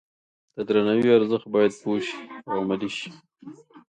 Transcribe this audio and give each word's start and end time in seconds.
د 0.55 0.57
درناوي 0.67 1.09
ارزښت 1.17 1.47
باید 1.55 1.71
پوه 1.81 1.97
شي 2.05 2.19
او 2.47 2.51
عملي 2.61 2.89
شي. 2.97 3.09